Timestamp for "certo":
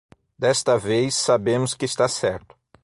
2.07-2.55